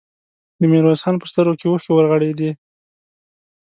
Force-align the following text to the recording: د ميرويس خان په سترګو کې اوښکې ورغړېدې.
د 0.59 0.61
ميرويس 0.71 1.01
خان 1.03 1.15
په 1.19 1.25
سترګو 1.31 1.59
کې 1.59 1.65
اوښکې 1.67 1.91
ورغړېدې. 1.93 2.51